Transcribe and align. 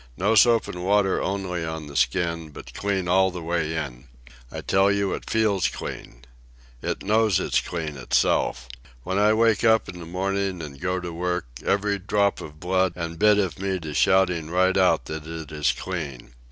No 0.17 0.33
soap 0.33 0.67
and 0.67 0.83
water 0.83 1.21
only 1.21 1.63
on 1.63 1.85
the 1.85 1.95
skin, 1.95 2.49
but 2.49 2.73
clean 2.73 3.07
all 3.07 3.29
the 3.29 3.43
way 3.43 3.75
in. 3.75 4.07
I 4.51 4.61
tell 4.61 4.91
you 4.91 5.13
it 5.13 5.29
feels 5.29 5.67
clean. 5.67 6.25
It 6.81 7.03
knows 7.03 7.39
it's 7.39 7.61
clean 7.61 7.97
itself. 7.97 8.67
When 9.03 9.19
I 9.19 9.33
wake 9.33 9.63
up 9.63 9.87
in 9.87 9.99
the 9.99 10.07
morning 10.07 10.59
an' 10.59 10.77
go 10.77 10.99
to 10.99 11.13
work, 11.13 11.45
every 11.63 11.99
drop 11.99 12.41
of 12.41 12.59
blood 12.59 12.93
and 12.95 13.19
bit 13.19 13.37
of 13.37 13.59
meat 13.59 13.85
is 13.85 13.95
shouting 13.95 14.49
right 14.49 14.75
out 14.75 15.05
that 15.05 15.27
it 15.27 15.51
is 15.51 15.71
clean. 15.71 16.33